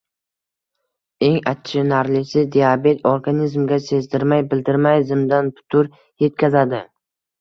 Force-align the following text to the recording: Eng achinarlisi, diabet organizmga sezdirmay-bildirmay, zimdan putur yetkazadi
Eng 1.27 1.35
achinarlisi, 1.51 2.41
diabet 2.57 3.05
organizmga 3.11 3.79
sezdirmay-bildirmay, 3.91 5.07
zimdan 5.13 5.53
putur 5.61 5.93
yetkazadi 6.27 6.81